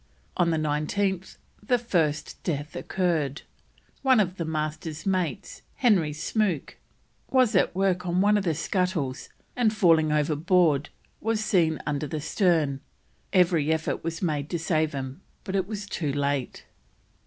On 0.35 0.49
the 0.49 0.57
19th 0.57 1.37
the 1.61 1.77
first 1.77 2.41
death 2.43 2.75
occurred; 2.75 3.43
one 4.01 4.19
of 4.19 4.37
the 4.37 4.45
carpenter's 4.45 5.05
mates, 5.05 5.61
Henry 5.75 6.11
Smook, 6.11 6.77
was 7.29 7.55
at 7.55 7.75
work 7.75 8.07
on 8.07 8.19
one 8.19 8.35
of 8.35 8.43
the 8.43 8.55
scuttles 8.55 9.29
and, 9.55 9.71
falling 9.71 10.11
overboard, 10.11 10.89
was 11.19 11.45
seen 11.45 11.79
under 11.85 12.07
the 12.07 12.19
stern; 12.19 12.81
every 13.31 13.71
effort 13.71 14.03
was 14.03 14.23
made 14.23 14.49
to 14.49 14.57
save 14.57 14.93
him, 14.93 15.21
but 15.43 15.55
it 15.55 15.67
was 15.67 15.85
too 15.85 16.11
late. 16.11 16.65